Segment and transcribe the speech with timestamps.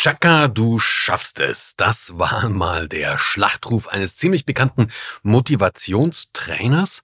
[0.00, 1.74] Chaka, du schaffst es.
[1.76, 4.92] Das war mal der Schlachtruf eines ziemlich bekannten
[5.24, 7.02] Motivationstrainers.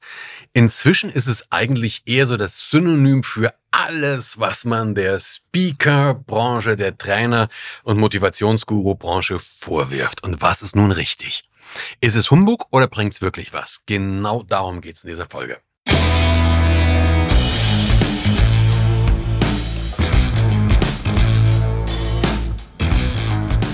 [0.53, 6.97] Inzwischen ist es eigentlich eher so das Synonym für alles, was man der Speaker-Branche, der
[6.97, 7.49] Trainer-
[7.83, 10.23] und Motivationsguru-Branche vorwirft.
[10.23, 11.51] Und was ist nun richtig?
[12.01, 13.83] Ist es Humbug oder bringt's wirklich was?
[13.87, 15.59] Genau darum geht's in dieser Folge.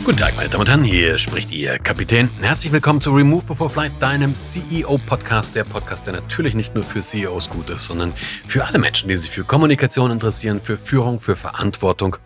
[0.02, 2.30] Guten Tag, meine Damen und Herren, hier spricht Ihr Kapitän.
[2.40, 5.54] Herzlich willkommen zu Remove Before Flight, deinem CEO-Podcast.
[5.54, 8.14] Der Podcast, der natürlich nicht nur für CEOs gut ist, sondern
[8.46, 12.16] für alle Menschen, die sich für Kommunikation interessieren, für Führung, für Verantwortung,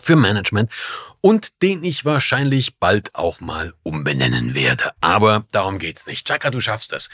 [0.00, 0.70] für Management
[1.22, 4.90] und den ich wahrscheinlich bald auch mal umbenennen werde.
[5.00, 6.26] Aber darum geht's nicht.
[6.26, 7.08] Chaka, du schaffst es.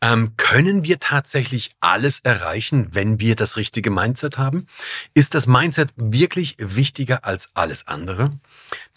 [0.00, 4.66] Ähm, können wir tatsächlich alles erreichen, wenn wir das richtige Mindset haben?
[5.14, 8.38] Ist das Mindset wirklich wichtiger als alles andere?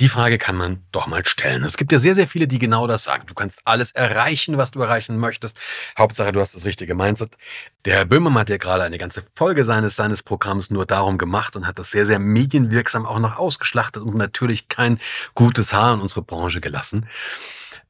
[0.01, 1.63] Die Frage kann man doch mal stellen.
[1.63, 3.23] Es gibt ja sehr, sehr viele, die genau das sagen.
[3.25, 5.57] Du kannst alles erreichen, was du erreichen möchtest.
[5.97, 7.37] Hauptsache, du hast das richtige Mindset.
[7.85, 11.55] Der Herr Böhmermann hat ja gerade eine ganze Folge seines, seines Programms nur darum gemacht
[11.55, 14.99] und hat das sehr, sehr medienwirksam auch noch ausgeschlachtet und natürlich kein
[15.35, 17.07] gutes Haar in unsere Branche gelassen.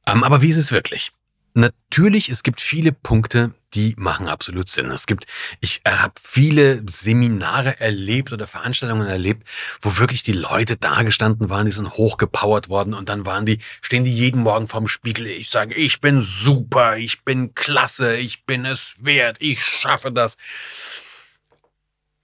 [0.06, 1.12] Ähm, aber wie ist es wirklich?
[1.54, 4.90] Natürlich, es gibt viele Punkte, die machen absolut Sinn.
[4.90, 5.26] Es gibt,
[5.60, 9.46] ich habe viele Seminare erlebt oder Veranstaltungen erlebt,
[9.80, 14.04] wo wirklich die Leute dagestanden waren, die sind hochgepowert worden und dann waren die, stehen
[14.04, 15.26] die jeden Morgen vorm Spiegel.
[15.26, 20.36] Ich sage, ich bin super, ich bin klasse, ich bin es wert, ich schaffe das.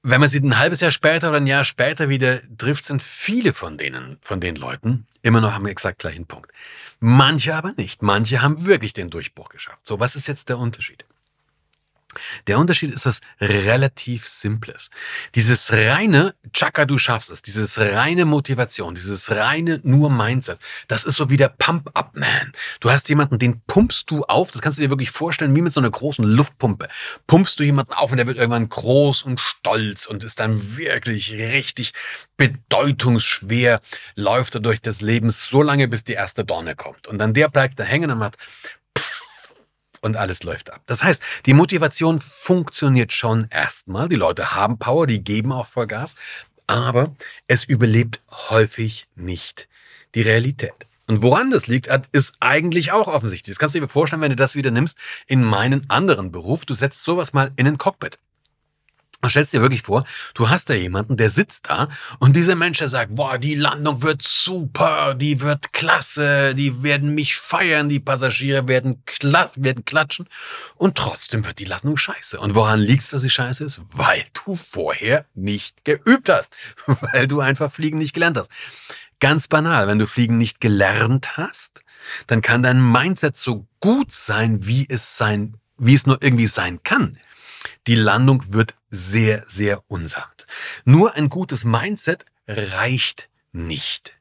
[0.07, 3.55] Wenn man sie ein halbes Jahr später oder ein Jahr später wieder trifft, sind viele
[3.55, 6.53] von denen, von den Leuten immer noch am exakt gleichen Punkt.
[7.01, 8.03] Manche aber nicht.
[8.03, 9.79] Manche haben wirklich den Durchbruch geschafft.
[9.83, 11.07] So, was ist jetzt der Unterschied?
[12.47, 14.91] Der Unterschied ist was relativ Simples.
[15.35, 21.17] Dieses reine Chaka, du schaffst es, dieses reine Motivation, dieses reine nur Mindset, das ist
[21.17, 22.53] so wie der Pump-Up-Man.
[22.81, 25.73] Du hast jemanden, den pumpst du auf, das kannst du dir wirklich vorstellen, wie mit
[25.73, 26.89] so einer großen Luftpumpe.
[27.27, 31.33] Pumpst du jemanden auf und der wird irgendwann groß und stolz und ist dann wirklich
[31.33, 31.93] richtig
[32.37, 33.81] bedeutungsschwer,
[34.17, 37.07] läuft er durch das Leben so lange, bis die erste Dorne kommt.
[37.07, 38.37] Und dann der bleibt da hängen und hat
[40.05, 40.83] und alles läuft ab.
[40.87, 44.09] Das heißt, die Motivation funktioniert schon erstmal.
[44.09, 46.15] Die Leute haben Power, die geben auch Vollgas,
[46.67, 47.15] aber
[47.47, 49.69] es überlebt häufig nicht
[50.15, 50.87] die Realität.
[51.07, 53.55] Und woran das liegt, ist eigentlich auch offensichtlich.
[53.55, 56.65] Das kannst du dir vorstellen, wenn du das wieder nimmst in meinen anderen Beruf.
[56.65, 58.19] Du setzt sowas mal in ein Cockpit.
[59.25, 60.05] Und stellst dir wirklich vor,
[60.35, 64.03] du hast da jemanden, der sitzt da und dieser Mensch, der sagt, boah, die Landung
[64.03, 70.29] wird super, die wird klasse, die werden mich feiern, die Passagiere werden, kla werden klatschen
[70.75, 72.39] und trotzdem wird die Landung scheiße.
[72.39, 73.81] Und woran liegt es, dass sie scheiße ist?
[73.93, 76.55] Weil du vorher nicht geübt hast,
[76.87, 78.51] weil du einfach Fliegen nicht gelernt hast.
[79.21, 81.83] Ganz banal, wenn du Fliegen nicht gelernt hast,
[82.27, 86.83] dann kann dein Mindset so gut sein, wie es sein, wie es nur irgendwie sein
[86.83, 87.19] kann.
[87.87, 90.47] Die Landung wird sehr, sehr unsamt.
[90.85, 94.15] Nur ein gutes Mindset reicht nicht.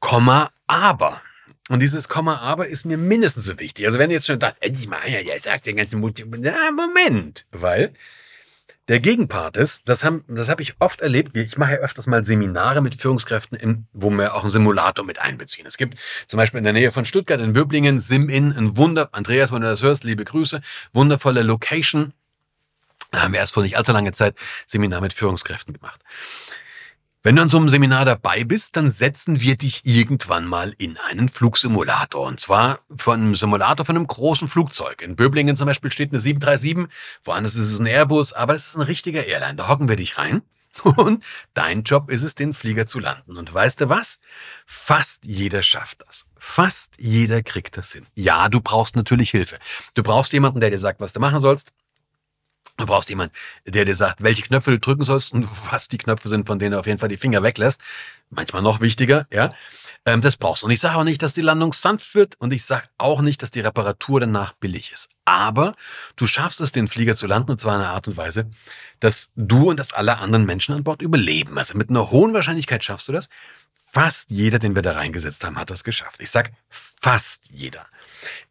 [0.00, 1.22] Komma, aber.
[1.68, 3.86] Und dieses Komma, aber ist mir mindestens so wichtig.
[3.86, 7.46] Also wenn ihr jetzt schon dacht, endlich mal, ja, sagt den ganzen Mut, na, Moment,
[7.52, 7.94] weil
[8.88, 12.24] der Gegenpart ist, das habe das hab ich oft erlebt, ich mache ja öfters mal
[12.24, 15.66] Seminare mit Führungskräften, in, wo wir auch einen Simulator mit einbeziehen.
[15.66, 19.52] Es gibt zum Beispiel in der Nähe von Stuttgart in Böblingen, Sim-In, ein Wunder, Andreas,
[19.52, 20.60] wenn du das hörst, liebe Grüße,
[20.92, 22.12] wundervolle Location.
[23.10, 24.34] Da haben wir erst vor nicht allzu langer Zeit
[24.66, 26.00] Seminar mit Führungskräften gemacht.
[27.26, 30.98] Wenn du an so einem Seminar dabei bist, dann setzen wir dich irgendwann mal in
[30.98, 32.26] einen Flugsimulator.
[32.26, 35.00] Und zwar von einem Simulator von einem großen Flugzeug.
[35.00, 36.86] In Böblingen zum Beispiel steht eine 737,
[37.22, 39.54] woanders ist es ein Airbus, aber es ist ein richtiger Airline.
[39.54, 40.42] Da hocken wir dich rein.
[40.82, 41.24] Und
[41.54, 43.38] dein Job ist es, den Flieger zu landen.
[43.38, 44.18] Und weißt du was?
[44.66, 46.26] Fast jeder schafft das.
[46.38, 48.06] Fast jeder kriegt das hin.
[48.14, 49.58] Ja, du brauchst natürlich Hilfe.
[49.94, 51.72] Du brauchst jemanden, der dir sagt, was du machen sollst.
[52.76, 53.32] Du brauchst jemanden,
[53.66, 56.72] der dir sagt, welche Knöpfe du drücken sollst und was die Knöpfe sind, von denen
[56.72, 57.80] du auf jeden Fall die Finger weglässt.
[58.30, 59.52] Manchmal noch wichtiger, ja.
[60.06, 60.66] Ähm, das brauchst du.
[60.66, 63.42] Und ich sage auch nicht, dass die Landung sanft wird und ich sage auch nicht,
[63.42, 65.08] dass die Reparatur danach billig ist.
[65.24, 65.76] Aber
[66.16, 68.50] du schaffst es, den Flieger zu landen und zwar in einer Art und Weise,
[69.00, 71.56] dass du und dass alle anderen Menschen an Bord überleben.
[71.58, 73.28] Also mit einer hohen Wahrscheinlichkeit schaffst du das.
[73.74, 76.20] Fast jeder, den wir da reingesetzt haben, hat das geschafft.
[76.20, 77.86] Ich sag fast jeder.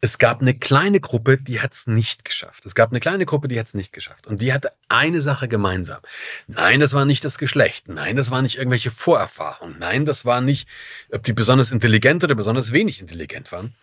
[0.00, 2.64] Es gab eine kleine Gruppe, die hat es nicht geschafft.
[2.64, 4.26] Es gab eine kleine Gruppe, die hat es nicht geschafft.
[4.26, 6.00] Und die hatte eine Sache gemeinsam.
[6.46, 7.88] Nein, das war nicht das Geschlecht.
[7.88, 9.78] Nein, das war nicht irgendwelche Vorerfahrungen.
[9.78, 10.68] Nein, das war nicht,
[11.12, 13.74] ob die besonders intelligent oder besonders wenig intelligent waren.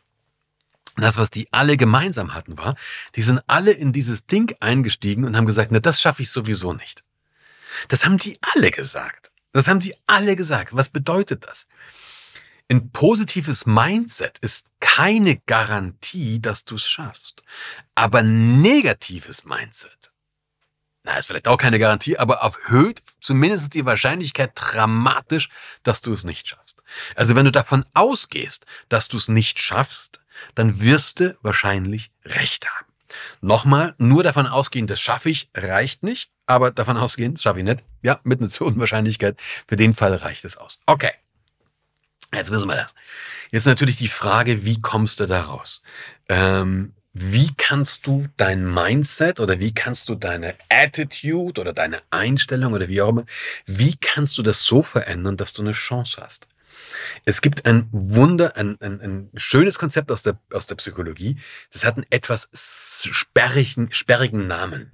[0.97, 2.75] Das, was die alle gemeinsam hatten, war,
[3.15, 6.73] die sind alle in dieses Ding eingestiegen und haben gesagt, na, das schaffe ich sowieso
[6.73, 7.03] nicht.
[7.87, 9.30] Das haben die alle gesagt.
[9.51, 10.75] Das haben die alle gesagt.
[10.75, 11.67] Was bedeutet das?
[12.69, 17.43] Ein positives Mindset ist keine Garantie, dass du es schaffst.
[17.95, 20.11] Aber negatives Mindset,
[21.03, 25.49] na, ist vielleicht auch keine Garantie, aber erhöht zumindest die Wahrscheinlichkeit dramatisch,
[25.83, 26.81] dass du es nicht schaffst.
[27.15, 30.21] Also wenn du davon ausgehst, dass du es nicht schaffst,
[30.55, 32.90] dann wirst du wahrscheinlich recht haben.
[33.41, 37.65] Nochmal, nur davon ausgehen, das schaffe ich, reicht nicht, aber davon ausgehen, das schaffe ich
[37.65, 37.83] nicht.
[38.01, 39.37] Ja, mit einer zu hohen Wahrscheinlichkeit.
[39.67, 40.79] Für den Fall reicht es aus.
[40.85, 41.11] Okay.
[42.33, 42.95] Jetzt wissen wir das.
[43.51, 45.83] Jetzt natürlich die Frage, wie kommst du da raus?
[46.29, 52.71] Ähm, wie kannst du dein Mindset oder wie kannst du deine Attitude oder deine Einstellung
[52.71, 53.25] oder wie auch immer,
[53.65, 56.47] wie kannst du das so verändern, dass du eine Chance hast?
[57.25, 61.37] Es gibt ein Wunder, ein, ein, ein schönes Konzept aus der, aus der Psychologie.
[61.71, 62.49] Das hat einen etwas
[63.11, 64.91] sperrigen, sperrigen Namen.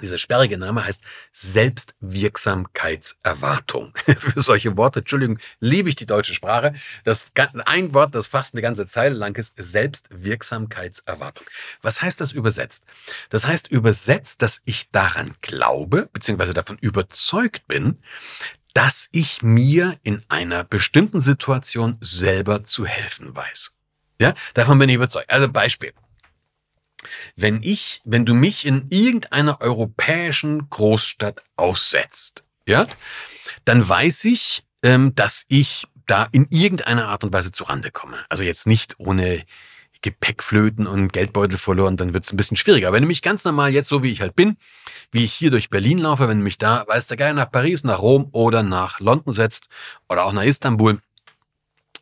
[0.00, 1.02] Dieser sperrige Name heißt
[1.32, 3.92] Selbstwirksamkeitserwartung.
[4.18, 6.72] Für solche Worte, Entschuldigung, liebe ich die deutsche Sprache.
[7.04, 7.26] Das
[7.66, 11.44] ein Wort, das fast eine ganze Zeile lang ist, Selbstwirksamkeitserwartung.
[11.82, 12.84] Was heißt das übersetzt?
[13.28, 17.98] Das heißt übersetzt, dass ich daran glaube, beziehungsweise davon überzeugt bin,
[18.74, 23.72] dass ich mir in einer bestimmten Situation selber zu helfen weiß.
[24.20, 25.30] Ja, davon bin ich überzeugt.
[25.30, 25.92] Also Beispiel.
[27.34, 32.86] Wenn ich, wenn du mich in irgendeiner europäischen Großstadt aussetzt, ja,
[33.64, 38.24] dann weiß ich, ähm, dass ich da in irgendeiner Art und Weise zurande komme.
[38.28, 39.44] Also jetzt nicht ohne
[40.02, 42.92] Gepäckflöten und Geldbeutel verloren, dann wird es ein bisschen schwieriger.
[42.92, 44.56] wenn du mich ganz normal jetzt so wie ich halt bin,
[45.12, 47.84] wie ich hier durch Berlin laufe, wenn du mich da, weiß der Geil, nach Paris,
[47.84, 49.68] nach Rom oder nach London setzt
[50.08, 51.00] oder auch nach Istanbul,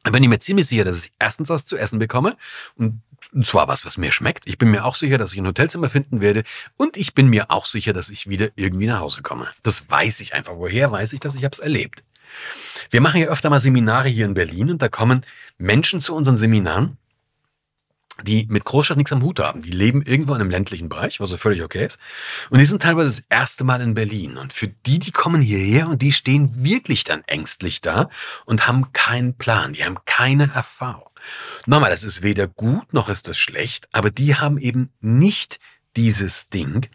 [0.02, 2.36] dann bin ich mir ziemlich sicher, dass ich erstens was zu essen bekomme
[2.76, 3.02] und
[3.42, 4.46] zwar was, was mir schmeckt.
[4.46, 6.42] Ich bin mir auch sicher, dass ich ein Hotelzimmer finden werde
[6.76, 9.48] und ich bin mir auch sicher, dass ich wieder irgendwie nach Hause komme.
[9.62, 10.54] Das weiß ich einfach.
[10.56, 11.34] Woher weiß ich das?
[11.34, 12.02] Ich habe es erlebt.
[12.90, 15.24] Wir machen ja öfter mal Seminare hier in Berlin und da kommen
[15.58, 16.96] Menschen zu unseren Seminaren,
[18.22, 19.62] die mit Großstadt nichts am Hut haben.
[19.62, 21.98] Die leben irgendwo in einem ländlichen Bereich, was so völlig okay ist.
[22.50, 24.36] Und die sind teilweise das erste Mal in Berlin.
[24.36, 28.08] Und für die, die kommen hierher und die stehen wirklich dann ängstlich da
[28.44, 29.72] und haben keinen Plan.
[29.72, 31.10] Die haben keine Erfahrung.
[31.66, 35.60] Nochmal, das ist weder gut noch ist das schlecht, aber die haben eben nicht
[35.96, 36.88] dieses Ding,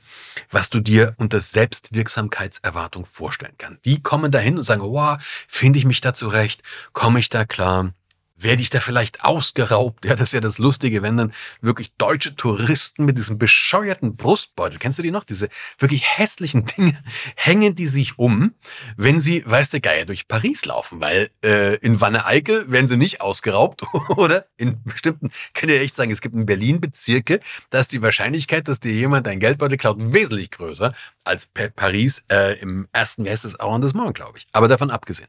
[0.50, 3.86] was du dir unter Selbstwirksamkeitserwartung vorstellen kannst.
[3.86, 5.18] Die kommen dahin und sagen, wow,
[5.48, 6.62] finde ich mich da zurecht,
[6.94, 7.94] komme ich da klar,
[8.38, 10.06] werde ich da vielleicht ausgeraubt?
[10.06, 14.78] Ja, das ist ja das Lustige, wenn dann wirklich deutsche Touristen mit diesem bescheuerten Brustbeutel,
[14.78, 15.24] kennst du die noch?
[15.24, 15.50] Diese
[15.80, 17.02] wirklich hässlichen Dinge,
[17.36, 18.54] hängen die sich um,
[18.98, 23.22] wenn sie, weiß der Geier, durch Paris laufen, weil äh, in Wanne-Eickel werden sie nicht
[23.22, 23.84] ausgeraubt
[24.18, 27.40] oder in bestimmten, kann ich echt sagen, es gibt in Berlin Bezirke,
[27.70, 30.94] da ist die Wahrscheinlichkeit, dass dir jemand dein Geldbeutel klaut, wesentlich größer
[31.24, 34.48] als Paris äh, im ersten, wie heißt das, glaube ich.
[34.52, 35.28] Aber davon abgesehen.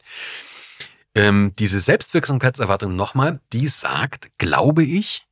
[1.16, 5.26] Ähm, diese Selbstwirksamkeitserwartung nochmal, die sagt, glaube ich,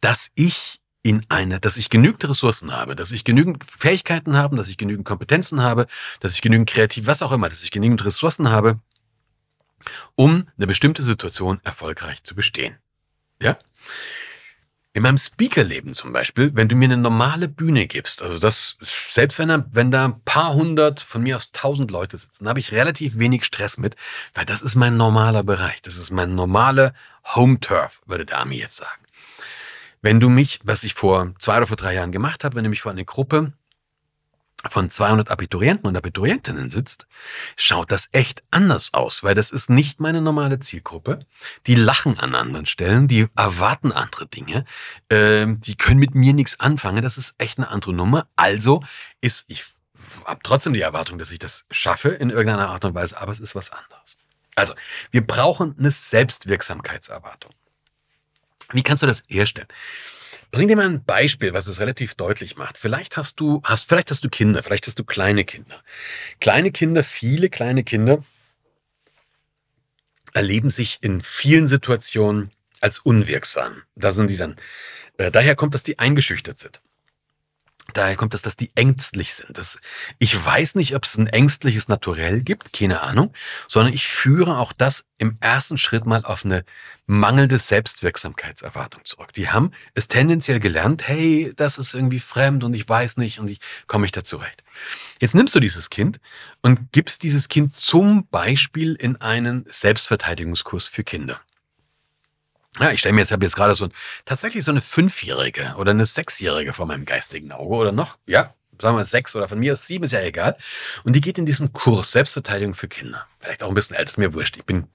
[0.00, 4.70] dass ich in eine, dass ich genügend Ressourcen habe, dass ich genügend Fähigkeiten habe, dass
[4.70, 5.88] ich genügend Kompetenzen habe,
[6.20, 8.80] dass ich genügend kreativ, was auch immer, dass ich genügend Ressourcen habe,
[10.14, 12.78] um eine bestimmte Situation erfolgreich zu bestehen.
[13.40, 13.58] Ja?
[14.96, 19.38] In meinem Speakerleben zum Beispiel, wenn du mir eine normale Bühne gibst, also das, selbst
[19.38, 22.72] wenn da, wenn da ein paar hundert, von mir aus tausend Leute sitzen, habe ich
[22.72, 23.94] relativ wenig Stress mit,
[24.32, 25.82] weil das ist mein normaler Bereich.
[25.82, 26.94] Das ist mein normaler
[27.34, 29.02] Home Turf, würde der Ami jetzt sagen.
[30.00, 32.70] Wenn du mich, was ich vor zwei oder vor drei Jahren gemacht habe, wenn du
[32.70, 33.52] mich vor eine Gruppe
[34.70, 37.06] von 200 Abiturienten und Abiturientinnen sitzt,
[37.56, 41.20] schaut das echt anders aus, weil das ist nicht meine normale Zielgruppe.
[41.66, 44.64] Die lachen an anderen Stellen, die erwarten andere Dinge,
[45.08, 47.02] äh, die können mit mir nichts anfangen.
[47.02, 48.28] Das ist echt eine andere Nummer.
[48.36, 48.82] Also
[49.20, 49.64] ist, ich
[50.24, 53.40] habe trotzdem die Erwartung, dass ich das schaffe in irgendeiner Art und Weise, aber es
[53.40, 54.16] ist was anderes.
[54.54, 54.74] Also,
[55.10, 57.52] wir brauchen eine Selbstwirksamkeitserwartung.
[58.72, 59.68] Wie kannst du das herstellen?
[60.50, 62.78] Bring dir mal ein Beispiel, was es relativ deutlich macht.
[62.78, 65.82] Vielleicht hast du, hast, vielleicht hast du Kinder, vielleicht hast du kleine Kinder.
[66.40, 68.24] Kleine Kinder, viele kleine Kinder
[70.32, 72.50] erleben sich in vielen Situationen
[72.80, 73.82] als unwirksam.
[73.94, 74.56] Da sind die dann.
[75.18, 76.80] Äh, daher kommt, dass die eingeschüchtert sind.
[77.96, 79.56] Daher kommt es, dass die ängstlich sind.
[79.56, 79.78] Das,
[80.18, 83.32] ich weiß nicht, ob es ein ängstliches Naturell gibt, keine Ahnung,
[83.68, 86.66] sondern ich führe auch das im ersten Schritt mal auf eine
[87.06, 89.32] mangelnde Selbstwirksamkeitserwartung zurück.
[89.32, 93.48] Die haben es tendenziell gelernt, hey, das ist irgendwie fremd und ich weiß nicht und
[93.48, 94.62] ich komme ich da zurecht.
[95.18, 96.20] Jetzt nimmst du dieses Kind
[96.60, 101.40] und gibst dieses Kind zum Beispiel in einen Selbstverteidigungskurs für Kinder.
[102.78, 103.88] Ja, ich stelle mir jetzt, habe jetzt gerade so
[104.24, 108.96] tatsächlich so eine Fünfjährige oder eine Sechsjährige vor meinem geistigen Auge oder noch, ja, sagen
[108.96, 110.56] wir sechs oder von mir aus sieben, ist ja egal.
[111.04, 113.26] Und die geht in diesen Kurs Selbstverteidigung für Kinder.
[113.40, 114.56] Vielleicht auch ein bisschen älter, ist mir wurscht.
[114.56, 114.86] Ich bin,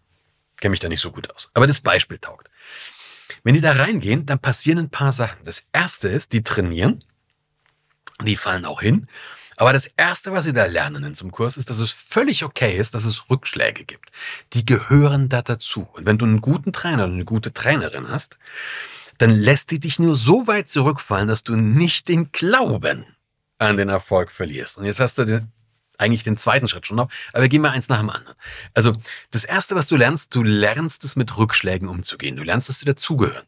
[0.59, 1.49] kenne mich da nicht so gut aus.
[1.53, 2.49] Aber das Beispiel taugt.
[3.43, 5.43] Wenn die da reingehen, dann passieren ein paar Sachen.
[5.43, 7.03] Das erste ist, die trainieren.
[8.23, 9.07] Die fallen auch hin.
[9.57, 12.77] Aber das Erste, was Sie da lernen in zum Kurs, ist, dass es völlig okay
[12.77, 14.11] ist, dass es Rückschläge gibt.
[14.53, 15.87] Die gehören da dazu.
[15.93, 18.37] Und wenn du einen guten Trainer oder eine gute Trainerin hast,
[19.17, 23.05] dann lässt die dich nur so weit zurückfallen, dass du nicht den Glauben
[23.59, 24.77] an den Erfolg verlierst.
[24.77, 25.51] Und jetzt hast du den,
[25.99, 28.35] eigentlich den zweiten Schritt schon noch, aber wir gehen mal eins nach dem anderen.
[28.73, 28.97] Also
[29.29, 32.35] das Erste, was du lernst, du lernst es mit Rückschlägen umzugehen.
[32.35, 33.45] Du lernst, dass sie dazugehören.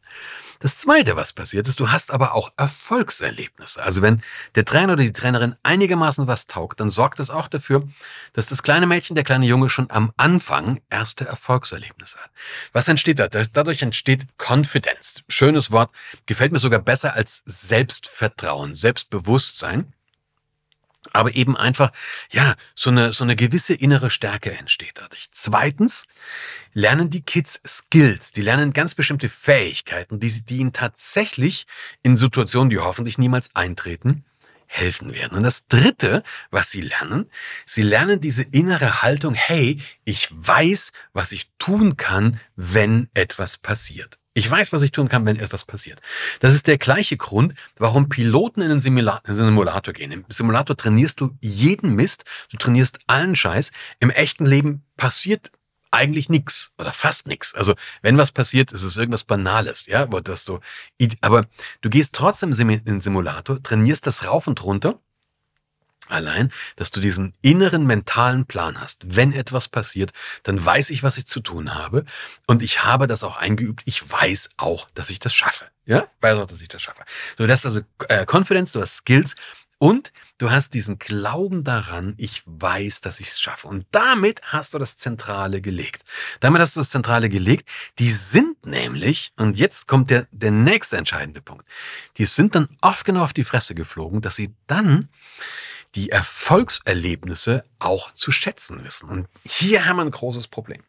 [0.64, 3.82] Das Zweite, was passiert ist, du hast aber auch Erfolgserlebnisse.
[3.82, 4.22] Also wenn
[4.54, 7.86] der Trainer oder die Trainerin einigermaßen was taugt, dann sorgt das auch dafür,
[8.32, 12.30] dass das kleine Mädchen, der kleine Junge schon am Anfang erste Erfolgserlebnisse hat.
[12.72, 13.28] Was entsteht da?
[13.28, 15.22] Dadurch entsteht Confidence.
[15.28, 15.90] Schönes Wort,
[16.24, 19.92] gefällt mir sogar besser als Selbstvertrauen, Selbstbewusstsein
[21.12, 21.92] aber eben einfach,
[22.30, 25.28] ja, so eine, so eine gewisse innere Stärke entsteht dadurch.
[25.32, 26.06] Zweitens
[26.72, 31.66] lernen die Kids Skills, die lernen ganz bestimmte Fähigkeiten, die, die ihnen tatsächlich
[32.02, 34.24] in Situationen, die hoffentlich niemals eintreten,
[34.66, 35.36] helfen werden.
[35.36, 37.30] Und das Dritte, was sie lernen,
[37.64, 44.18] sie lernen diese innere Haltung, hey, ich weiß, was ich tun kann, wenn etwas passiert.
[44.36, 46.00] Ich weiß, was ich tun kann, wenn etwas passiert.
[46.40, 50.10] Das ist der gleiche Grund, warum Piloten in einen Simulator gehen.
[50.10, 53.70] Im Simulator trainierst du jeden Mist, du trainierst allen Scheiß.
[54.00, 55.52] Im echten Leben passiert
[55.92, 57.54] eigentlich nichts oder fast nichts.
[57.54, 60.58] Also wenn was passiert, ist es irgendwas Banales, ja, aber das so.
[61.20, 61.46] Aber
[61.80, 64.98] du gehst trotzdem in den Simulator, trainierst das rauf und runter
[66.08, 69.02] Allein, dass du diesen inneren mentalen Plan hast.
[69.06, 72.04] Wenn etwas passiert, dann weiß ich, was ich zu tun habe.
[72.46, 73.82] Und ich habe das auch eingeübt.
[73.86, 75.66] Ich weiß auch, dass ich das schaffe.
[75.86, 77.04] Ja, weiß auch, dass ich das schaffe.
[77.36, 79.34] Du hast also äh, Confidence, du hast Skills
[79.78, 83.68] und du hast diesen Glauben daran, ich weiß, dass ich es schaffe.
[83.68, 86.04] Und damit hast du das Zentrale gelegt.
[86.40, 87.68] Damit hast du das Zentrale gelegt.
[87.98, 91.66] Die sind nämlich, und jetzt kommt der, der nächste entscheidende Punkt,
[92.16, 95.08] die sind dann oft genau auf die Fresse geflogen, dass sie dann
[95.94, 99.08] die Erfolgserlebnisse auch zu schätzen wissen.
[99.08, 100.82] Und hier haben wir ein großes Problem.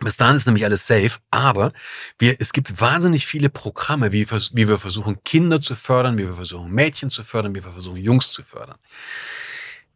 [0.00, 1.72] Bis dahin ist nämlich alles safe, aber
[2.18, 6.34] wir, es gibt wahnsinnig viele Programme, wie, wie wir versuchen, Kinder zu fördern, wie wir
[6.34, 8.76] versuchen, Mädchen zu fördern, wie wir versuchen, Jungs zu fördern.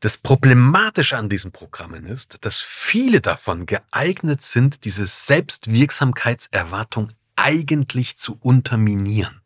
[0.00, 8.38] Das Problematische an diesen Programmen ist, dass viele davon geeignet sind, diese Selbstwirksamkeitserwartung eigentlich zu
[8.40, 9.39] unterminieren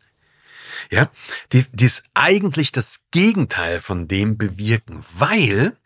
[0.91, 1.11] ja,
[1.53, 5.77] die, die ist eigentlich das Gegenteil von dem bewirken, weil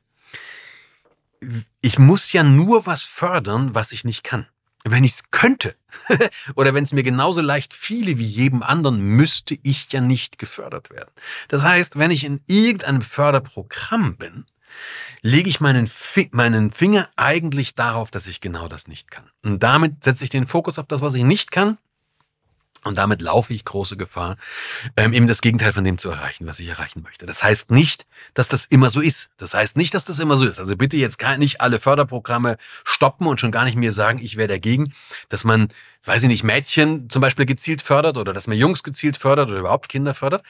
[1.81, 4.47] ich muss ja nur was fördern, was ich nicht kann.
[4.85, 5.77] Wenn ich es könnte
[6.55, 10.91] oder wenn es mir genauso leicht fiele wie jedem anderen, müsste ich ja nicht gefördert
[10.91, 11.11] werden.
[11.49, 14.47] Das heißt, wenn ich in irgendeinem Förderprogramm bin,
[15.23, 15.91] lege ich meinen,
[16.31, 19.31] meinen Finger eigentlich darauf, dass ich genau das nicht kann.
[19.45, 21.79] Und damit setze ich den Fokus auf das, was ich nicht kann
[22.85, 24.37] und damit laufe ich große Gefahr,
[24.97, 27.27] ähm, eben das Gegenteil von dem zu erreichen, was ich erreichen möchte.
[27.27, 29.31] Das heißt nicht, dass das immer so ist.
[29.37, 30.61] Das heißt nicht, dass das immer so ist.
[30.61, 34.49] Also bitte jetzt nicht alle Förderprogramme stoppen und schon gar nicht mir sagen, ich wäre
[34.49, 34.93] dagegen,
[35.29, 35.69] dass man,
[36.05, 39.59] weiß ich nicht, Mädchen zum Beispiel gezielt fördert oder dass man Jungs gezielt fördert oder
[39.59, 40.43] überhaupt Kinder fördert.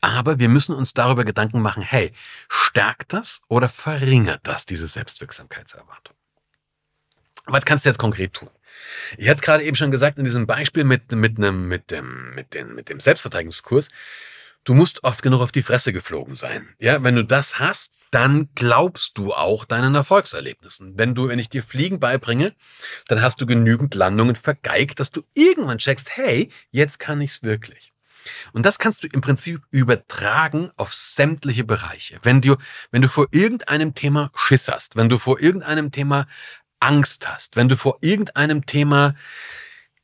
[0.00, 2.12] Aber wir müssen uns darüber Gedanken machen, hey,
[2.48, 6.16] stärkt das oder verringert das diese Selbstwirksamkeitserwartung?
[7.46, 8.48] Was kannst du jetzt konkret tun?
[9.16, 12.54] Ich hatte gerade eben schon gesagt, in diesem Beispiel mit, mit, einem, mit, dem, mit,
[12.54, 13.88] dem, mit dem Selbstverteidigungskurs,
[14.64, 16.68] du musst oft genug auf die Fresse geflogen sein.
[16.78, 20.98] Ja, wenn du das hast, dann glaubst du auch deinen Erfolgserlebnissen.
[20.98, 22.54] Wenn du, wenn ich dir Fliegen beibringe,
[23.06, 27.92] dann hast du genügend Landungen vergeigt, dass du irgendwann checkst, hey, jetzt kann ich's wirklich.
[28.52, 32.18] Und das kannst du im Prinzip übertragen auf sämtliche Bereiche.
[32.22, 32.56] Wenn du,
[32.90, 36.26] wenn du vor irgendeinem Thema Schiss hast, wenn du vor irgendeinem Thema
[36.80, 39.14] Angst hast, wenn du vor irgendeinem Thema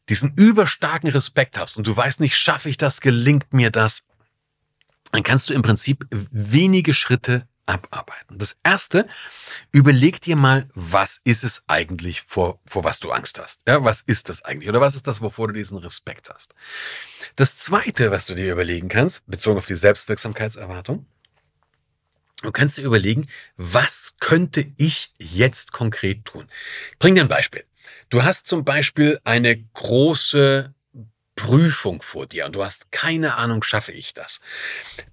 [0.08, 4.02] diesen überstarken Respekt hast und du weißt nicht, schaffe ich das, gelingt mir das,
[5.12, 8.38] dann kannst du im Prinzip wenige Schritte abarbeiten.
[8.38, 9.08] Das erste,
[9.72, 13.62] überleg dir mal, was ist es eigentlich, vor, vor was du Angst hast?
[13.66, 14.68] Ja, was ist das eigentlich?
[14.68, 16.54] Oder was ist das, wovor du diesen Respekt hast?
[17.34, 21.06] Das zweite, was du dir überlegen kannst, bezogen auf die Selbstwirksamkeitserwartung,
[22.42, 23.26] Du kannst dir überlegen,
[23.56, 26.48] was könnte ich jetzt konkret tun?
[26.92, 27.64] Ich bring dir ein Beispiel.
[28.10, 30.74] Du hast zum Beispiel eine große
[31.34, 34.40] Prüfung vor dir und du hast keine Ahnung, schaffe ich das.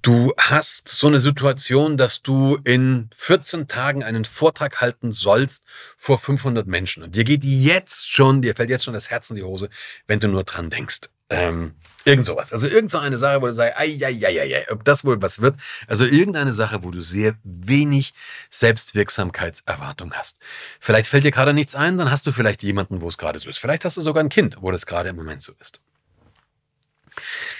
[0.02, 5.66] Du hast so eine Situation, dass du in 14 Tagen einen Vortrag halten sollst
[5.98, 9.36] vor 500 Menschen und dir geht jetzt schon, dir fällt jetzt schon das Herz in
[9.36, 9.70] die Hose,
[10.08, 11.02] wenn du nur dran denkst.
[11.30, 12.52] Ähm, irgend sowas.
[12.52, 15.22] Also irgend so eine Sache, wo du sagst, ai, ai, ai, ai, ob das wohl
[15.22, 15.56] was wird.
[15.88, 18.14] Also irgendeine Sache, wo du sehr wenig
[18.50, 20.38] Selbstwirksamkeitserwartung hast.
[20.80, 23.50] Vielleicht fällt dir gerade nichts ein, dann hast du vielleicht jemanden, wo es gerade so
[23.50, 23.60] ist.
[23.60, 25.82] Vielleicht hast du sogar ein Kind, wo das gerade im Moment so ist.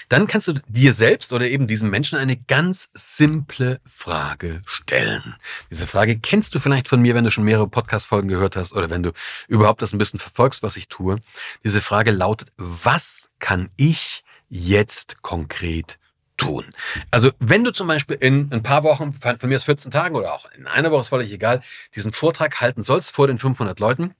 [0.08, 5.36] Dann kannst du dir selbst oder eben diesem Menschen eine ganz simple Frage stellen.
[5.70, 8.90] Diese Frage kennst du vielleicht von mir, wenn du schon mehrere Podcast-Folgen gehört hast oder
[8.90, 9.12] wenn du
[9.48, 11.20] überhaupt das ein bisschen verfolgst, was ich tue.
[11.64, 15.98] Diese Frage lautet, was kann ich jetzt konkret
[16.36, 16.64] tun?
[17.10, 20.34] Also wenn du zum Beispiel in ein paar Wochen, von mir aus 14 Tagen oder
[20.34, 21.62] auch in einer Woche, ist völlig egal,
[21.94, 24.14] diesen Vortrag halten sollst vor den 500 Leuten,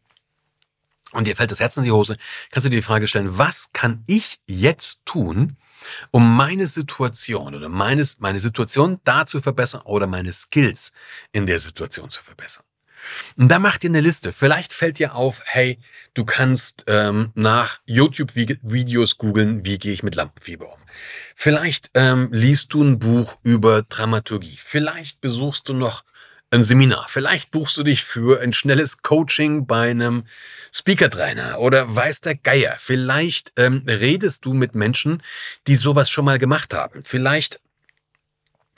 [1.12, 2.16] und dir fällt das Herz in die Hose,
[2.50, 5.56] kannst du dir die Frage stellen, was kann ich jetzt tun,
[6.10, 10.92] um meine Situation oder meines, meine Situation da zu verbessern oder meine Skills
[11.32, 12.64] in der Situation zu verbessern.
[13.36, 14.32] Und da macht ihr eine Liste.
[14.32, 15.78] Vielleicht fällt dir auf, hey,
[16.14, 20.78] du kannst ähm, nach YouTube-Videos googeln, wie gehe ich mit Lampenfieber um.
[21.34, 24.58] Vielleicht ähm, liest du ein Buch über Dramaturgie.
[24.62, 26.04] Vielleicht besuchst du noch
[26.54, 27.06] ein Seminar.
[27.08, 30.24] Vielleicht buchst du dich für ein schnelles Coaching bei einem
[30.72, 32.76] Speaker-Trainer oder weiß der Geier.
[32.78, 35.22] Vielleicht ähm, redest du mit Menschen,
[35.66, 37.02] die sowas schon mal gemacht haben.
[37.02, 37.60] Vielleicht,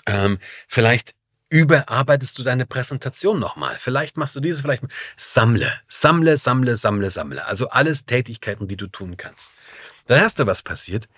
[0.06, 1.15] ähm, vielleicht
[1.48, 3.76] überarbeitest du deine Präsentation nochmal.
[3.78, 4.82] Vielleicht machst du diese, vielleicht
[5.16, 7.46] sammle, sammle, sammle, sammle, sammle.
[7.46, 9.50] Also alles Tätigkeiten, die du tun kannst.
[10.06, 11.08] Das erste, was passiert,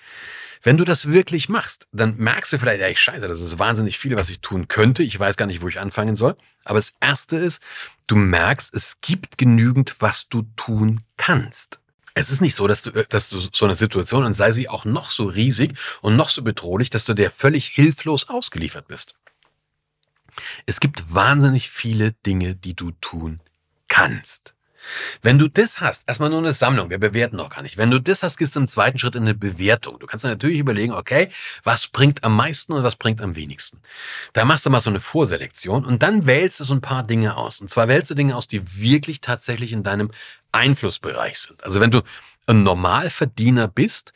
[0.63, 4.17] wenn du das wirklich machst, dann merkst du vielleicht, ey, scheiße, das ist wahnsinnig viel,
[4.17, 5.03] was ich tun könnte.
[5.03, 6.37] Ich weiß gar nicht, wo ich anfangen soll.
[6.65, 7.63] Aber das Erste ist,
[8.07, 11.79] du merkst, es gibt genügend, was du tun kannst.
[12.15, 14.85] Es ist nicht so, dass du, dass du so eine Situation, und sei sie auch
[14.85, 19.15] noch so riesig und noch so bedrohlich, dass du der völlig hilflos ausgeliefert bist.
[20.67, 23.41] Es gibt wahnsinnig viele Dinge, die du tun
[23.89, 24.55] kannst.
[25.23, 27.77] Wenn du das hast, erstmal nur eine Sammlung, wir bewerten noch gar nicht.
[27.77, 29.99] Wenn du das hast, gehst du im zweiten Schritt in eine Bewertung.
[29.99, 31.31] Du kannst dann natürlich überlegen, okay,
[31.65, 33.81] was bringt am meisten und was bringt am wenigsten.
[34.33, 37.37] Da machst du mal so eine Vorselektion und dann wählst du so ein paar Dinge
[37.37, 37.61] aus.
[37.61, 40.11] Und zwar wählst du Dinge aus, die wirklich tatsächlich in deinem
[40.53, 41.65] Einflussbereich sind.
[41.65, 42.03] Also wenn du
[42.47, 44.13] ein Normalverdiener bist,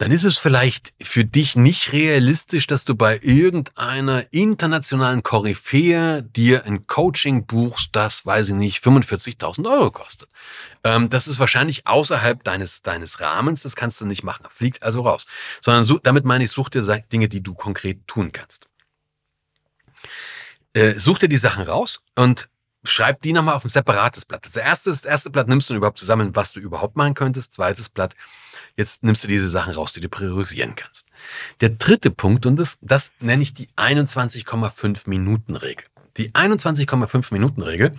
[0.00, 6.64] dann ist es vielleicht für dich nicht realistisch, dass du bei irgendeiner internationalen Koryphäe dir
[6.64, 10.30] ein Coaching buchst, das, weiß ich nicht, 45.000 Euro kostet.
[10.84, 14.46] Ähm, das ist wahrscheinlich außerhalb deines, deines Rahmens, das kannst du nicht machen.
[14.48, 15.26] Fliegt also raus.
[15.60, 16.80] Sondern so, damit meine ich, such dir
[17.12, 18.68] Dinge, die du konkret tun kannst.
[20.72, 22.48] Äh, such dir die Sachen raus und
[22.84, 24.46] schreib die nochmal auf ein separates Blatt.
[24.46, 27.52] Das erste, das erste Blatt nimmst du überhaupt zusammen, was du überhaupt machen könntest.
[27.52, 28.14] Zweites Blatt
[28.76, 31.06] Jetzt nimmst du diese Sachen raus, die du priorisieren kannst.
[31.60, 35.84] Der dritte Punkt, und das, das nenne ich die 21,5 Minuten Regel.
[36.16, 37.92] Die 21,5 Minuten Regel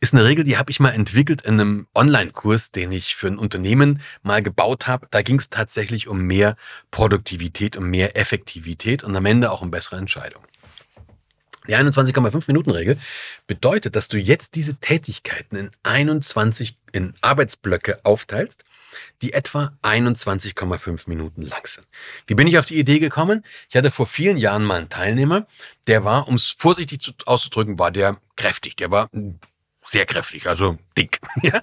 [0.00, 3.38] ist eine Regel, die habe ich mal entwickelt in einem Online-Kurs, den ich für ein
[3.38, 5.08] Unternehmen mal gebaut habe.
[5.10, 6.56] Da ging es tatsächlich um mehr
[6.90, 10.46] Produktivität, um mehr Effektivität und am Ende auch um bessere Entscheidungen.
[11.66, 12.98] Die 21,5 Minuten Regel
[13.48, 18.64] bedeutet, dass du jetzt diese Tätigkeiten in 21 in Arbeitsblöcke aufteilst
[19.22, 21.86] die etwa 21,5 Minuten lang sind.
[22.26, 23.44] Wie bin ich auf die Idee gekommen?
[23.68, 25.46] Ich hatte vor vielen Jahren mal einen Teilnehmer,
[25.86, 28.76] der war, um es vorsichtig auszudrücken, war der kräftig.
[28.76, 29.10] Der war
[29.82, 31.20] sehr kräftig, also dick.
[31.42, 31.62] ja?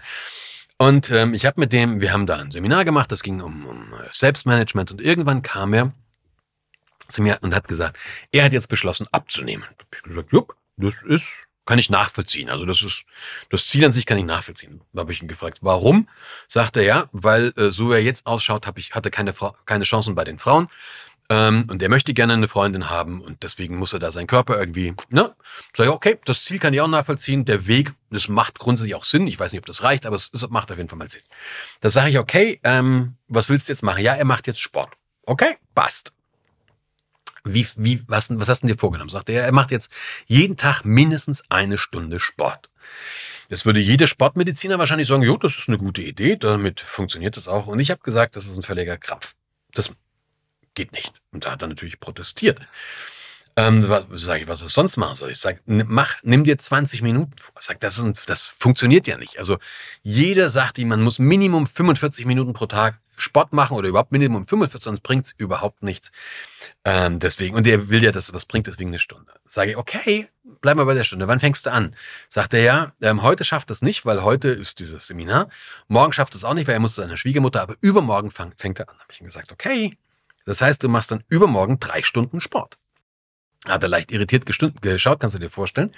[0.78, 3.66] Und ähm, ich habe mit dem, wir haben da ein Seminar gemacht, das ging um,
[3.66, 5.94] um Selbstmanagement und irgendwann kam er
[7.08, 7.98] zu mir und hat gesagt,
[8.32, 9.66] er hat jetzt beschlossen abzunehmen.
[9.92, 12.50] Ich habe gesagt, jupp, das ist kann ich nachvollziehen.
[12.50, 13.06] Also das ist
[13.50, 14.82] das Ziel an sich kann ich nachvollziehen.
[14.94, 16.10] Da habe ich ihn gefragt, warum?
[16.48, 19.56] Sagt er ja, weil äh, so wie er jetzt ausschaut, habe ich hatte keine Frau,
[19.66, 20.68] keine Chancen bei den Frauen.
[21.30, 24.60] Ähm, und er möchte gerne eine Freundin haben und deswegen muss er da seinen Körper
[24.60, 25.34] irgendwie, ne?
[25.76, 27.46] Sag ich, okay, das Ziel kann ich auch nachvollziehen.
[27.46, 29.28] Der Weg, das macht grundsätzlich auch Sinn.
[29.28, 31.22] Ich weiß nicht, ob das reicht, aber es, es macht auf jeden Fall mal Sinn.
[31.80, 34.04] Da sage ich, okay, ähm, was willst du jetzt machen?
[34.04, 34.94] Ja, er macht jetzt Sport.
[35.26, 36.12] Okay, passt.
[37.46, 39.10] Wie, wie, was, was hast du dir vorgenommen?
[39.10, 39.92] Sagt er, er macht jetzt
[40.26, 42.70] jeden Tag mindestens eine Stunde Sport.
[43.50, 47.48] Jetzt würde jeder Sportmediziner wahrscheinlich sagen, jo, das ist eine gute Idee, damit funktioniert das
[47.48, 47.68] auch.
[47.68, 49.36] Und ich habe gesagt, das ist ein völliger Krampf.
[49.74, 49.92] Das
[50.74, 51.22] geht nicht.
[51.32, 52.60] Und da hat er natürlich protestiert.
[53.56, 55.30] Ähm, was, sag ich, was er sonst machen soll?
[55.30, 57.54] Ich sage, mach, nimm dir 20 Minuten vor.
[57.60, 59.38] Ich sag, das, ist, das funktioniert ja nicht.
[59.38, 59.60] Also
[60.02, 64.46] jeder sagt ihm, man muss Minimum 45 Minuten pro Tag Sport machen oder überhaupt Minimum
[64.46, 66.12] 45, sonst bringt's überhaupt nichts.
[66.86, 69.32] Ähm, deswegen, und der will ja, dass was bringt, deswegen eine Stunde.
[69.46, 70.28] Sage ich, okay,
[70.62, 71.28] bleib mal bei der Stunde.
[71.28, 71.96] Wann fängst du an?
[72.30, 75.50] Sagt er, ja, ähm, heute schafft es nicht, weil heute ist dieses Seminar.
[75.88, 78.80] Morgen schafft es auch nicht, weil er muss zu seiner Schwiegermutter, aber übermorgen fang, fängt
[78.80, 79.00] er an.
[79.00, 79.98] Habe ich ihm gesagt, okay.
[80.46, 82.78] Das heißt, du machst dann übermorgen drei Stunden Sport.
[83.66, 85.96] Hat er leicht irritiert geschaut, kannst du dir vorstellen.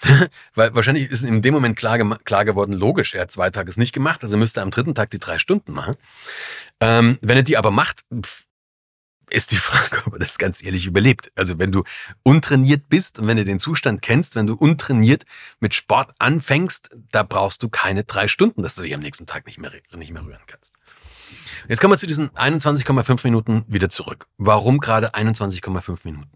[0.54, 3.76] Weil wahrscheinlich ist in dem Moment klar, klar, geworden, logisch, er hat zwei Tage es
[3.76, 5.96] nicht gemacht, also müsste er am dritten Tag die drei Stunden machen.
[6.80, 8.04] Ähm, wenn er die aber macht,
[9.30, 11.30] ist die Frage, ob er das ganz ehrlich überlebt.
[11.36, 11.84] Also wenn du
[12.24, 15.24] untrainiert bist und wenn du den Zustand kennst, wenn du untrainiert
[15.60, 19.46] mit Sport anfängst, da brauchst du keine drei Stunden, dass du dich am nächsten Tag
[19.46, 20.72] nicht mehr, nicht mehr rühren kannst.
[21.68, 24.26] Jetzt kommen wir zu diesen 21,5 Minuten wieder zurück.
[24.38, 26.30] Warum gerade 21,5 Minuten?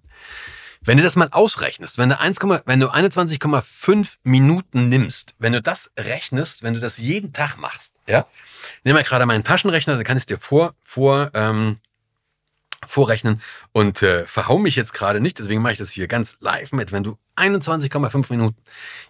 [0.82, 5.60] Wenn du das mal ausrechnest, wenn du, 1, wenn du 21,5 Minuten nimmst, wenn du
[5.60, 8.26] das rechnest, wenn du das jeden Tag machst, ja,
[8.82, 11.76] nimm mal gerade meinen Taschenrechner, dann kann ich dir vor, vor, ähm,
[12.86, 16.72] vorrechnen und äh, verhau mich jetzt gerade nicht, deswegen mache ich das hier ganz live
[16.72, 16.92] mit.
[16.92, 18.56] Wenn du 21,5 Minuten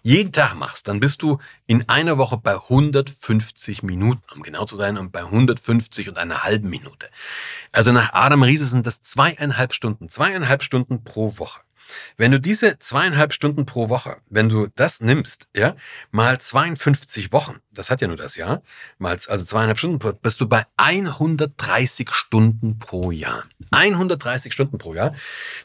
[0.03, 4.75] jeden Tag machst, dann bist du in einer Woche bei 150 Minuten, um genau zu
[4.75, 7.09] sein, und bei 150 und einer halben Minute.
[7.71, 11.61] Also nach Adam Riese sind das zweieinhalb Stunden, zweieinhalb Stunden pro Woche.
[12.17, 15.75] Wenn du diese zweieinhalb Stunden pro Woche, wenn du das nimmst, ja,
[16.11, 18.61] mal 52 Wochen, das hat ja nur das Jahr,
[18.97, 23.45] mal, also zweieinhalb Stunden, bist du bei 130 Stunden pro Jahr.
[23.71, 25.13] 130 Stunden pro Jahr.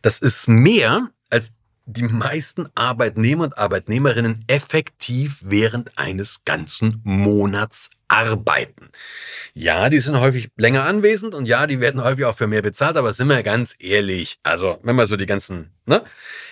[0.03, 1.53] Das ist mehr als
[1.87, 8.91] die meisten Arbeitnehmer und Arbeitnehmerinnen effektiv während eines ganzen Monats arbeiten.
[9.55, 12.97] Ja, die sind häufig länger anwesend und ja, die werden häufig auch für mehr bezahlt,
[12.97, 16.03] aber sind wir ganz ehrlich, also wenn man so die ganzen, ne,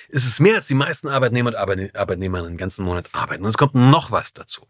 [0.08, 3.42] ist es mehr als die meisten Arbeitnehmer und Arbeitnehmerinnen den ganzen Monat arbeiten.
[3.42, 4.68] Und es kommt noch was dazu.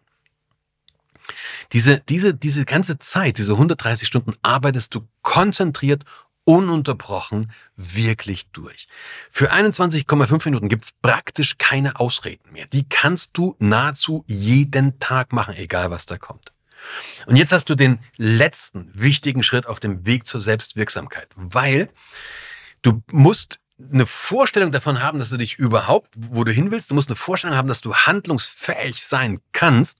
[1.72, 6.04] Diese, diese, diese ganze Zeit, diese 130 Stunden arbeitest du konzentriert
[6.44, 8.88] ununterbrochen wirklich durch.
[9.30, 12.66] Für 21,5 Minuten gibt's praktisch keine Ausreden mehr.
[12.66, 16.52] Die kannst du nahezu jeden Tag machen, egal was da kommt.
[17.26, 21.88] Und jetzt hast du den letzten wichtigen Schritt auf dem Weg zur Selbstwirksamkeit, weil
[22.82, 23.60] du musst
[23.92, 27.16] eine Vorstellung davon haben, dass du dich überhaupt, wo du hin willst, du musst eine
[27.16, 29.98] Vorstellung haben, dass du handlungsfähig sein kannst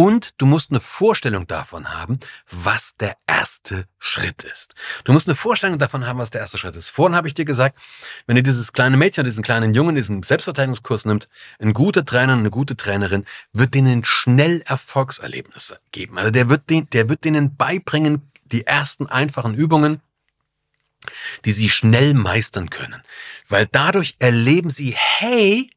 [0.00, 4.74] und du musst eine Vorstellung davon haben, was der erste Schritt ist.
[5.04, 6.88] Du musst eine Vorstellung davon haben, was der erste Schritt ist.
[6.88, 7.78] Vorhin habe ich dir gesagt,
[8.26, 12.48] wenn ihr dieses kleine Mädchen, diesen kleinen Jungen, diesen Selbstverteidigungskurs nimmt, ein guter Trainer, eine
[12.48, 16.16] gute Trainerin wird denen schnell Erfolgserlebnisse geben.
[16.16, 20.00] Also der wird, den, der wird denen beibringen, die ersten einfachen Übungen,
[21.44, 23.02] die sie schnell meistern können.
[23.48, 25.70] Weil dadurch erleben sie, hey,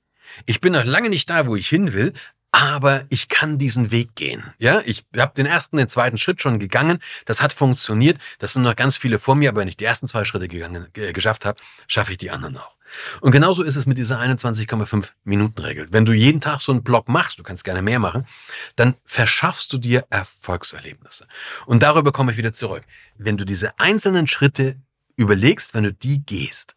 [0.45, 2.13] ich bin noch lange nicht da, wo ich hin will,
[2.53, 4.43] aber ich kann diesen Weg gehen.
[4.59, 6.99] Ja, ich habe den ersten, den zweiten Schritt schon gegangen.
[7.25, 8.19] Das hat funktioniert.
[8.37, 10.85] Das sind noch ganz viele vor mir, aber wenn ich die ersten zwei Schritte gegangen,
[10.93, 12.77] geschafft habe, schaffe ich die anderen auch.
[13.21, 15.87] Und genauso ist es mit dieser 21,5 Minuten Regel.
[15.89, 18.27] Wenn du jeden Tag so einen Block machst, du kannst gerne mehr machen,
[18.75, 21.25] dann verschaffst du dir Erfolgserlebnisse.
[21.65, 22.83] Und darüber komme ich wieder zurück.
[23.17, 24.75] Wenn du diese einzelnen Schritte
[25.15, 26.75] überlegst, wenn du die gehst,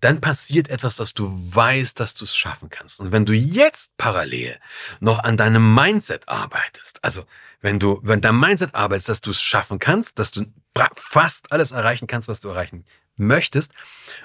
[0.00, 3.00] dann passiert etwas, dass du weißt, dass du es schaffen kannst.
[3.00, 4.58] Und wenn du jetzt parallel
[5.00, 7.24] noch an deinem Mindset arbeitest, also
[7.60, 10.46] wenn du, wenn dein Mindset arbeitest, dass du es schaffen kannst, dass du
[10.94, 12.84] fast alles erreichen kannst, was du erreichen
[13.16, 13.72] möchtest.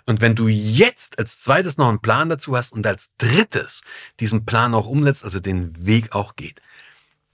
[0.05, 3.81] Und wenn du jetzt als zweites noch einen Plan dazu hast und als drittes
[4.19, 6.61] diesen Plan auch umsetzt, also den Weg auch geht,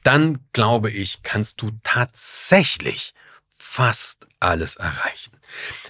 [0.03, 3.13] dann glaube ich, kannst du tatsächlich
[3.59, 5.33] fast alles erreichen.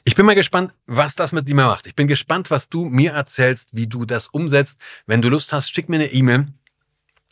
[0.03, 1.85] Ich bin mal gespannt, was das mit dir macht.
[1.85, 4.79] Ich bin gespannt, was du mir erzählst, wie du das umsetzt.
[5.05, 6.47] Wenn du Lust hast, schick mir eine E-Mail.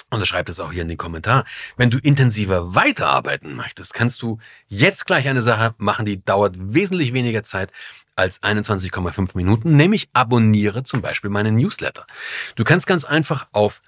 [0.10, 1.44] Und schreib es auch hier in den Kommentar.
[1.76, 7.12] Wenn du intensiver weiterarbeiten möchtest, kannst du jetzt gleich eine Sache machen, die dauert wesentlich
[7.12, 7.74] weniger Zeit
[8.16, 12.08] als 21,5 Minuten, nämlich abonniere zum Beispiel meinen Newsletter.
[12.56, 13.82] Du kannst ganz einfach auf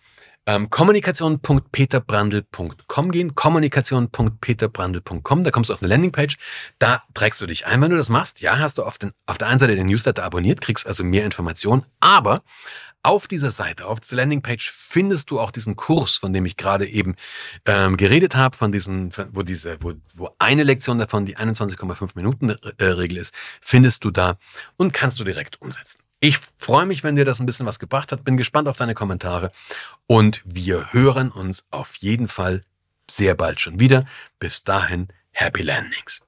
[0.45, 6.37] ähm, kommunikation.peterbrandl.com gehen, kommunikation.peterbrandl.com, da kommst du auf eine Landingpage,
[6.79, 8.41] da trägst du dich ein, wenn du das machst.
[8.41, 11.25] Ja, hast du auf, den, auf der einen Seite den Newsletter abonniert, kriegst also mehr
[11.25, 12.43] Informationen, aber
[13.01, 16.87] auf dieser Seite, auf dieser Landingpage findest du auch diesen Kurs, von dem ich gerade
[16.87, 17.15] eben
[17.65, 22.49] ähm, geredet habe, von diesen, wo diese, wo, wo eine Lektion davon die 21,5 Minuten
[22.49, 24.37] äh, Regel ist, findest du da
[24.75, 25.99] und kannst du direkt umsetzen.
[26.21, 28.25] Ich freue mich, wenn dir das ein bisschen was gebracht hat.
[28.25, 29.51] Bin gespannt auf deine Kommentare
[30.05, 32.63] und wir hören uns auf jeden Fall
[33.09, 34.05] sehr bald schon wieder.
[34.37, 36.21] Bis dahin, Happy Landings.